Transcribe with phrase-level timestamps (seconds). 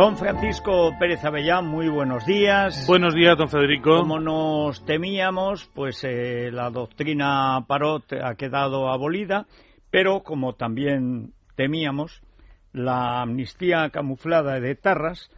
[0.00, 2.86] Don Francisco Pérez Avellán, muy buenos días.
[2.86, 3.98] Buenos días, don Federico.
[3.98, 9.46] Como nos temíamos, pues eh, la doctrina Parot ha quedado abolida,
[9.90, 12.22] pero como también temíamos,
[12.72, 15.30] la amnistía camuflada de Tarras,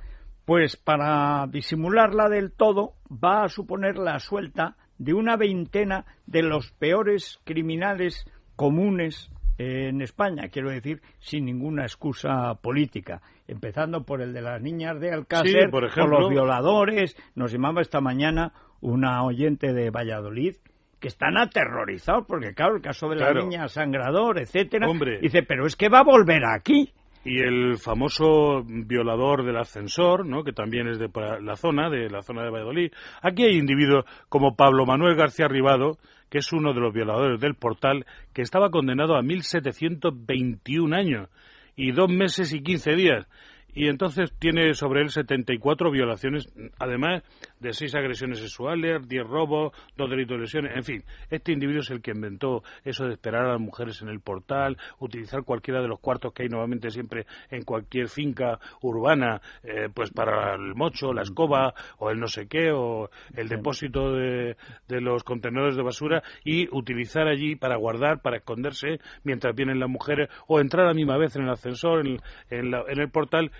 [0.44, 6.72] pues para disimularla del todo, va a suponer la suelta de una veintena de los
[6.72, 8.24] peores criminales
[8.56, 14.98] comunes en España, quiero decir, sin ninguna excusa política, empezando por el de las niñas
[15.00, 17.16] de Alcácer, por, los violadores.
[17.34, 20.56] Nos llamaba esta mañana una oyente de Valladolid
[20.98, 24.86] que están aterrorizados porque claro el caso de la niña sangrador etcétera
[25.20, 26.92] dice pero es que va a volver aquí
[27.24, 30.42] y el famoso violador del ascensor, ¿no?
[30.42, 31.08] que también es de
[31.40, 32.92] la zona, de la zona de Valladolid.
[33.20, 37.54] Aquí hay individuos como Pablo Manuel García Ribado, que es uno de los violadores del
[37.54, 41.28] portal, que estaba condenado a 1.721 años
[41.76, 43.26] y dos meses y 15 días
[43.74, 47.22] y entonces tiene sobre él 74 violaciones, además
[47.58, 51.04] de seis agresiones sexuales, 10 robos, dos delitos de lesiones, en fin.
[51.30, 54.76] Este individuo es el que inventó eso de esperar a las mujeres en el portal,
[54.98, 60.10] utilizar cualquiera de los cuartos que hay normalmente siempre en cualquier finca urbana, eh, pues
[60.10, 64.56] para el mocho, la escoba o el no sé qué, o el depósito de,
[64.88, 70.28] los contenedores de basura y utilizar allí para guardar, para esconderse mientras vienen las mujeres
[70.46, 72.18] o entrar a la misma vez en el ascensor, en,
[72.50, 73.50] en el portal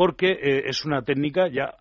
[0.00, 1.74] porque eh, es una técnica ya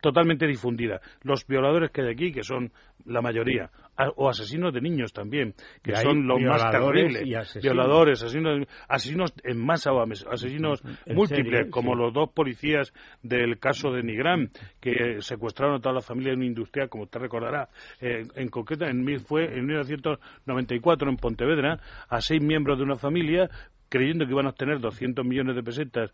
[0.00, 1.00] totalmente difundida.
[1.22, 2.72] Los violadores que hay aquí, que son
[3.04, 3.70] la mayoría,
[4.16, 7.22] o asesinos de niños también, que son los más terribles,
[7.62, 14.02] violadores, asesinos, asesinos en masa o asesinos múltiples, como los dos policías del caso de
[14.02, 17.68] Nigrán, que secuestraron a toda la familia de un industrial, como usted recordará,
[18.00, 21.78] eh, en concreto en, fue en 1994 en Pontevedra,
[22.08, 23.48] a seis miembros de una familia
[23.92, 26.10] creyendo que iban a obtener 200 millones de pesetas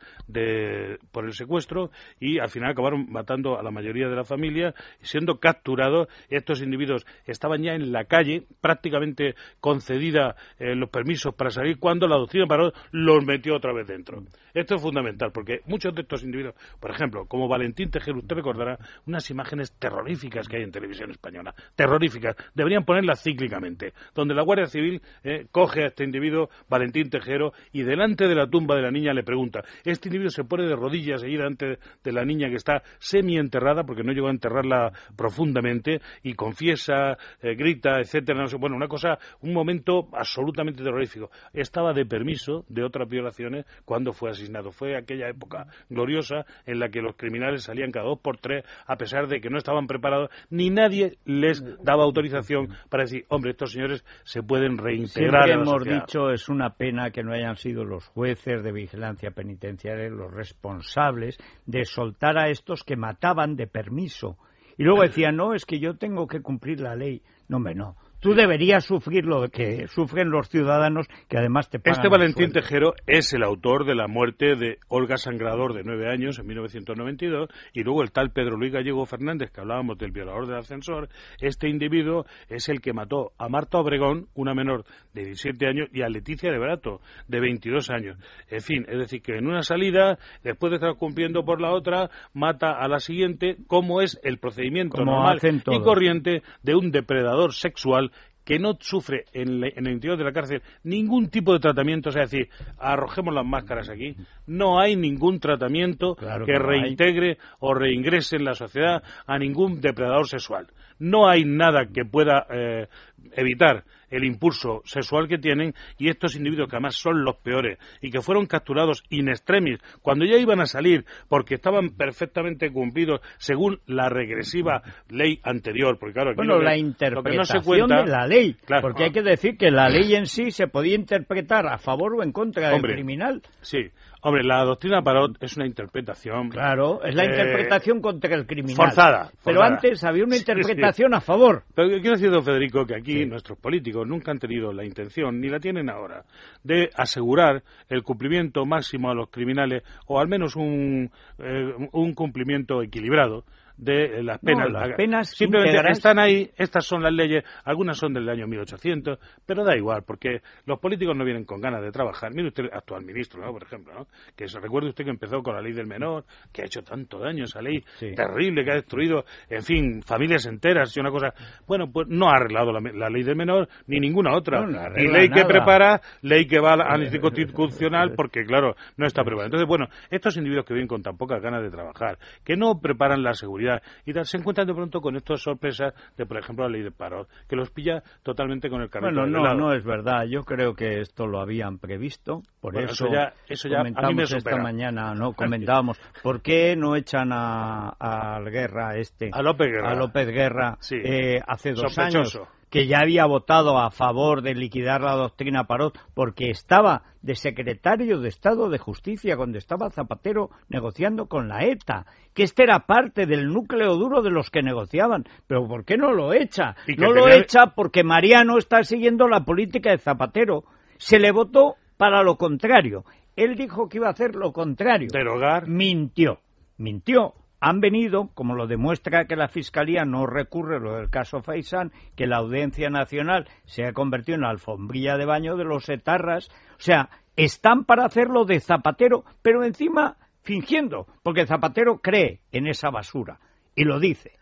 [1.13, 5.39] por el secuestro y al final acabaron matando a la mayoría de la familia, siendo
[5.39, 6.09] capturados.
[6.29, 12.09] Estos individuos estaban ya en la calle, prácticamente concedida eh, los permisos para salir, cuando
[12.09, 14.25] la doctrina Paró los metió otra vez dentro.
[14.55, 18.77] Esto es fundamental, porque muchos de estos individuos, por ejemplo, como Valentín Tejero, usted recordará
[19.07, 24.67] unas imágenes terroríficas que hay en televisión española, terroríficas, deberían ponerlas cíclicamente, donde la Guardia
[24.67, 28.91] Civil eh, coge a este individuo, Valentín Tejero, y delante de la tumba de la
[28.91, 32.57] niña le pregunta, este individuo se pone de rodillas allí delante de la niña que
[32.57, 38.57] está semi-enterrada, porque no llegó a enterrarla profundamente, y confiesa, eh, grita, etcétera, no sé,
[38.57, 41.31] bueno, una cosa, un momento absolutamente terrorífico.
[41.53, 44.73] Estaba de permiso de otras violaciones cuando fue asesinado.
[44.73, 48.97] Fue aquella época gloriosa en la que los criminales salían cada dos por tres, a
[48.97, 53.73] pesar de que no estaban preparados, ni nadie les daba autorización para decir, hombre, estos
[53.73, 55.45] señores se pueden reintegrar.
[55.45, 60.09] Siempre hemos dicho, es una pena que no hayan sido los jueces de vigilancia penitenciaria
[60.09, 61.37] los responsables
[61.67, 64.39] de soltar a estos que mataban de permiso.
[64.77, 67.23] Y luego decían, no, es que yo tengo que cumplir la ley.
[67.49, 67.97] No, hombre, no.
[68.21, 72.95] Tú deberías sufrir lo que sufren los ciudadanos que además te pagan Este Valentín Tejero
[73.07, 77.85] es el autor de la muerte de Olga Sangrador de nueve años en 1992 y
[77.85, 81.09] luego el tal Pedro Luis Gallego Fernández que hablábamos del violador del ascensor.
[81.41, 84.85] Este individuo es el que mató a Marta Obregón, una menor
[85.15, 88.19] de 17 años, y a Leticia de Barato, de 22 años.
[88.51, 92.11] En fin, es decir, que en una salida, después de estar cumpliendo por la otra,
[92.35, 98.09] mata a la siguiente, como es el procedimiento normal y corriente de un depredador sexual
[98.49, 102.23] que no sufre en, el interior de la cárcel ningún tipo de tratamiento, o sea,
[102.23, 102.49] es decir,
[102.79, 104.17] arrojemos las máscaras aquí,
[104.47, 110.67] no hay ningún tratamiento que, reintegre o reingrese en la sociedad a ningún depredador sexual.
[110.99, 112.89] No hay nada que pueda eh,
[113.33, 118.11] evitar el impulso sexual que tienen y estos individuos que además son los peores y
[118.11, 123.81] que fueron capturados in extremis cuando ya iban a salir porque estaban perfectamente cumplidos según
[123.87, 129.23] la regresiva ley anterior porque claro bueno la interpretación de la ley porque hay que
[129.23, 132.83] decir que la ley en sí se podía interpretar a favor o en contra del
[132.83, 133.91] criminal sí
[134.21, 136.49] Hombre, la doctrina Parot es una interpretación.
[136.49, 138.77] Claro, es la eh, interpretación contra el criminal.
[138.77, 139.31] Forzada.
[139.45, 141.63] Pero antes había una interpretación a favor.
[141.75, 145.49] Pero quiero decir, don Federico, que aquí nuestros políticos nunca han tenido la intención, ni
[145.49, 146.25] la tienen ahora,
[146.63, 152.83] de asegurar el cumplimiento máximo a los criminales, o al menos un, eh, un cumplimiento
[152.83, 153.45] equilibrado
[153.79, 154.71] de las penas.
[154.71, 159.65] las penas Simplemente están ahí, estas son las leyes, algunas son del año 1800, pero
[159.65, 162.35] da igual, porque los políticos no vienen con ganas de trabajar.
[162.35, 163.53] Mire usted, actual ministro, ¿no?
[163.53, 164.07] por ejemplo, ¿no?
[164.37, 167.19] que se recuerde usted que empezó con la ley del menor, que ha hecho tanto
[167.19, 167.83] daño esa ley
[168.17, 171.33] terrible, que ha destruido, en fin, familias enteras y una cosa.
[171.67, 174.67] Bueno, pues no ha arreglado la, ley del menor ni ninguna otra.
[174.97, 179.47] y ley que prepara, ley que va al anticonstitucional, porque claro, no está preparada.
[179.47, 183.23] Entonces, bueno, estos individuos que vienen con tan pocas ganas de trabajar, que no preparan
[183.23, 183.68] la seguridad
[184.05, 187.27] y se encuentran de pronto con estas sorpresas de, por ejemplo, la ley de paro,
[187.49, 190.25] que los pilla totalmente con el carnet Bueno, no, no es verdad.
[190.29, 194.23] Yo creo que esto lo habían previsto, por eso, ya, eso ya a mí me
[194.23, 199.91] esta mañana, no comentábamos, ¿por qué no echan a, a Guerra este, a López Guerra,
[199.91, 202.39] a López Guerra eh, hace dos años?
[202.71, 208.21] Que ya había votado a favor de liquidar la doctrina Parot porque estaba de secretario
[208.21, 213.27] de Estado de Justicia cuando estaba Zapatero negociando con la ETA, que este era parte
[213.27, 215.25] del núcleo duro de los que negociaban.
[215.47, 216.77] Pero ¿por qué no lo echa?
[216.97, 220.65] No lo echa porque Mariano está siguiendo la política de Zapatero.
[220.99, 223.05] Se le votó para lo contrario.
[223.37, 225.09] Él dijo que iba a hacer lo contrario.
[225.13, 225.69] Derogar.
[225.69, 226.41] Mintió.
[226.77, 231.93] Mintió han venido, como lo demuestra que la Fiscalía no recurre lo del caso Faisán,
[232.17, 236.49] que la Audiencia Nacional se ha convertido en la alfombrilla de baño de los etarras.
[236.79, 242.91] O sea, están para hacerlo de Zapatero, pero encima fingiendo, porque Zapatero cree en esa
[242.91, 243.41] basura
[243.75, 244.33] y lo dice.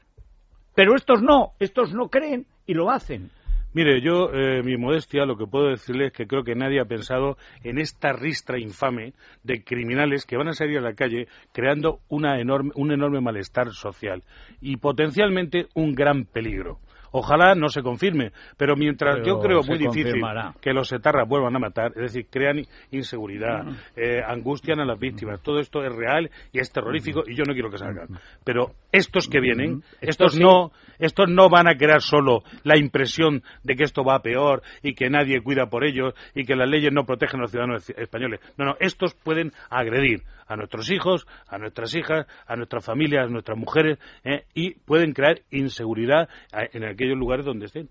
[0.75, 3.31] Pero estos no, estos no creen y lo hacen.
[3.77, 6.87] Mire, yo, eh, mi modestia, lo que puedo decirle es que creo que nadie ha
[6.87, 9.13] pensado en esta ristra infame
[9.43, 13.73] de criminales que van a salir a la calle creando una enorme, un enorme malestar
[13.73, 14.23] social
[14.63, 16.79] y potencialmente un gran peligro.
[17.13, 20.23] Ojalá no se confirme, pero mientras yo creo muy difícil
[20.61, 23.77] que los etarras vuelvan a matar, es decir, crean inseguridad, mm.
[23.97, 27.53] eh, angustian a las víctimas, todo esto es real y es terrorífico y yo no
[27.53, 28.09] quiero que salgan.
[28.45, 33.77] Pero estos que vienen, estos no, estos no van a crear solo la impresión de
[33.77, 37.05] que esto va peor y que nadie cuida por ellos y que las leyes no
[37.05, 38.41] protegen a los ciudadanos españoles.
[38.57, 43.31] No, no, estos pueden agredir a nuestros hijos, a nuestras hijas, a nuestras familias, a
[43.31, 47.91] nuestras mujeres eh, y pueden crear inseguridad eh, en aquellos lugares donde estén.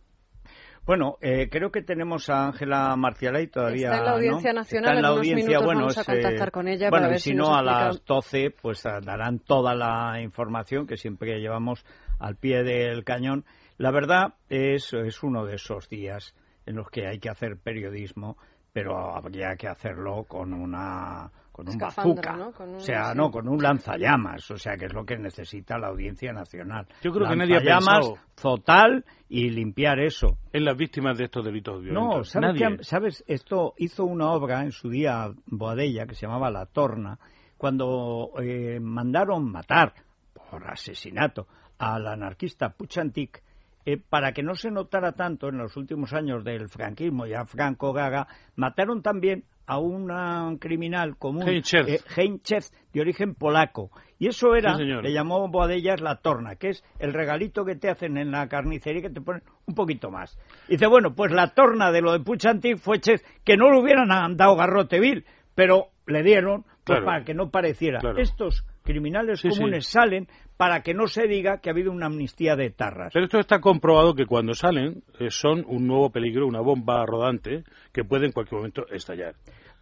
[0.86, 3.88] Bueno, eh, creo que tenemos a Ángela Marcialay todavía.
[3.88, 4.96] Está en la Audiencia Nacional.
[4.98, 5.60] en, la audiencia.
[5.60, 6.90] bueno, vamos a contactar con ella.
[6.90, 11.40] Bueno, para ver si, no, a las 12, pues darán toda la información que siempre
[11.40, 11.84] llevamos
[12.20, 13.46] al pie del cañón.
[13.78, 16.36] La verdad es, es uno de esos días
[16.68, 18.38] en los que hay que hacer periodismo,
[18.72, 24.52] pero habría que hacerlo con una con un bazooka, o sea, no, con un lanzallamas,
[24.52, 26.86] o sea, que es lo que necesita la Audiencia Nacional.
[27.02, 30.38] Yo creo que nadie ha pensado total y limpiar eso.
[30.52, 32.36] En las víctimas de estos delitos violentos.
[32.36, 37.18] No, ¿sabes, Esto hizo una obra en su día Boadella que se llamaba La Torna,
[37.56, 39.94] cuando eh, mandaron matar
[40.34, 41.48] por asesinato
[41.78, 43.42] al anarquista Puchantik,
[43.86, 47.94] eh, para que no se notara tanto en los últimos años del franquismo, ya Franco
[47.94, 53.92] Gaga, mataron también a un criminal común, Heinchef, eh, de origen polaco.
[54.18, 58.18] Y eso era, le llamó Boadellas la torna, que es el regalito que te hacen
[58.18, 60.38] en la carnicería que te ponen un poquito más.
[60.68, 64.38] Y dice, bueno, pues la torna de lo de Puchanti fue que no le hubieran
[64.38, 68.00] dado garrote vil, pero le dieron pues, para que no pareciera.
[68.18, 72.70] Estos criminales comunes salen para que no se diga que ha habido una amnistía de
[72.70, 73.12] tarras.
[73.14, 77.64] Pero esto está comprobado que cuando salen eh, son un nuevo peligro, una bomba rodante
[77.92, 79.36] que puede en cualquier momento estallar.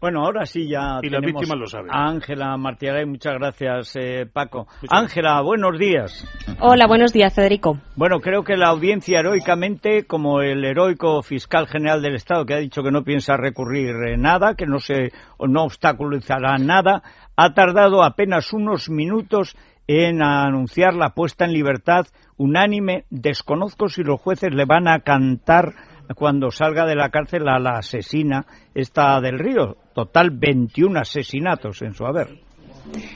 [0.04, 1.90] Bueno, ahora sí ya y tenemos lo saben.
[1.90, 3.08] a Ángela Martínez.
[3.08, 4.68] Muchas gracias, eh, Paco.
[4.90, 6.28] Ángela, buenos días.
[6.60, 7.80] Hola, buenos días, Federico.
[7.96, 12.58] Bueno, creo que la audiencia heroicamente, como el heroico fiscal general del Estado que ha
[12.58, 17.02] dicho que no piensa recurrir eh, nada, que no se no obstaculizará nada,
[17.38, 19.56] ha tardado apenas unos minutos
[19.88, 23.06] en anunciar la puesta en libertad unánime.
[23.10, 25.74] Desconozco si los jueces le van a cantar
[26.16, 29.78] cuando salga de la cárcel a la asesina esta del río.
[29.94, 32.43] Total 21 asesinatos en su haber.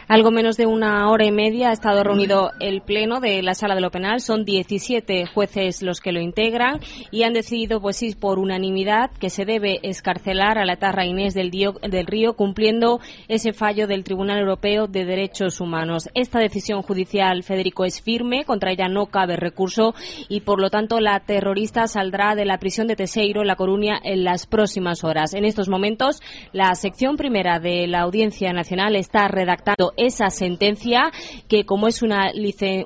[0.08, 3.76] Algo menos de una hora y media ha estado reunido el Pleno de la Sala
[3.76, 4.22] de lo Penal.
[4.22, 6.80] Son 17 jueces los que lo integran
[7.12, 11.34] y han decidido, pues sí, por unanimidad, que se debe escarcelar a la tarra Inés
[11.34, 16.10] del, del Río, cumpliendo ese fallo del Tribunal Europeo de Derechos Humanos.
[16.14, 19.94] Esta decisión judicial, Federico, es firme, contra ella no cabe recurso
[20.30, 24.24] y, por lo tanto, la terrorista saldrá de la prisión de Teseiro, La Coruña, en
[24.24, 25.34] las próximas horas.
[25.34, 26.22] En estos momentos,
[26.54, 31.12] la sección primera de la Audiencia Nacional está redactada redactando esa sentencia
[31.48, 32.32] que, como es una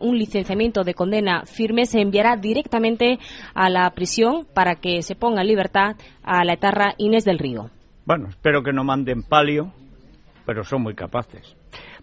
[0.02, 3.20] un licenciamiento de condena firme, se enviará directamente
[3.54, 7.70] a la prisión para que se ponga en libertad a la etarra Inés del Río.
[8.06, 9.72] Bueno, espero que no manden palio,
[10.46, 11.56] pero son muy capaces.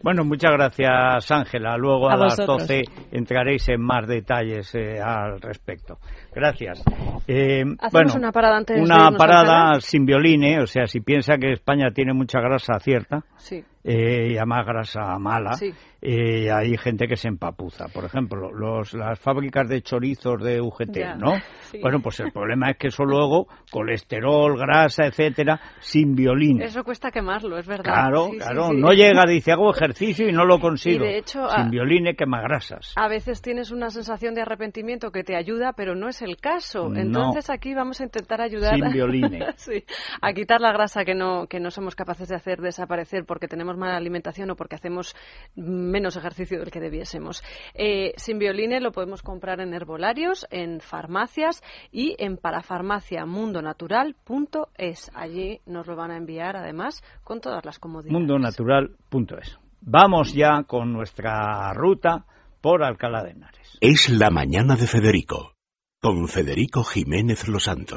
[0.03, 1.77] Bueno, muchas gracias, Ángela.
[1.77, 5.99] Luego a, las 12 entraréis en más detalles eh, al respecto.
[6.33, 6.85] Gracias.
[7.27, 11.91] Eh, bueno, una parada antes Una parada sin violines, o sea, si piensa que España
[11.93, 13.65] tiene mucha grasa cierta, sí.
[13.85, 15.73] Eh, y además grasa mala, sí.
[16.01, 17.89] Eh, hay gente que se empapuza.
[17.89, 21.35] Por ejemplo, los, las fábricas de chorizos de UGT, ¿no?
[21.83, 26.63] Bueno, pues el problema es que eso luego, colesterol, grasa, etcétera, sin violín.
[26.63, 27.85] Eso cuesta quemarlo, es verdad.
[27.85, 28.73] Claro, claro.
[28.73, 31.05] no llega, dice, hago ejercicio y no lo consigo.
[31.05, 32.95] de hecho, sin violín quema grasas.
[32.97, 36.91] A veces tienes una sensación de arrepentimiento que te ayuda, pero no es el caso.
[36.95, 39.41] Entonces aquí vamos a intentar ayudar sin violín.
[40.23, 43.81] a quitar la grasa que no, que no somos capaces de hacer desaparecer porque tenemos
[43.81, 45.15] mala alimentación o porque hacemos
[45.55, 47.43] menos ejercicio del que debiésemos.
[47.75, 55.11] Eh, sin violines lo podemos comprar en herbolarios, en farmacias y en parafarmaciamundonatural.es.
[55.15, 58.13] Allí nos lo van a enviar además con todas las comodidades.
[58.13, 59.59] Mundonatural.es.
[59.81, 62.25] Vamos ya con nuestra ruta
[62.61, 63.77] por Alcalá de Henares.
[63.81, 65.53] Es la mañana de Federico,
[66.01, 67.97] con Federico Jiménez Los Santos.